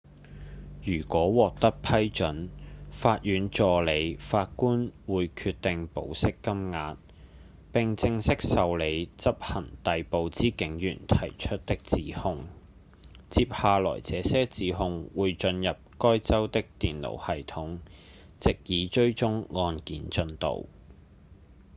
[0.83, 2.49] 如果獲得批准
[2.89, 6.97] 法院助理法官會決定保釋金額
[7.71, 12.39] 並正式受理執行逮捕之警員提出的指控
[13.29, 17.77] 接下來這些指控會進入該州的電腦系統
[18.39, 20.67] 藉以追蹤案件進度